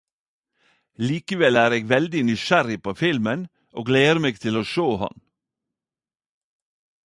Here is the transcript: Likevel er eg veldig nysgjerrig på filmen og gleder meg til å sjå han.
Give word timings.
Likevel 1.07 1.55
er 1.63 1.71
eg 1.77 1.83
veldig 1.95 2.21
nysgjerrig 2.29 2.79
på 2.87 2.95
filmen 3.03 3.45
og 3.77 3.87
gleder 3.89 4.23
meg 4.25 4.43
til 4.47 4.61
å 4.63 4.67
sjå 4.73 4.89
han. 5.03 5.23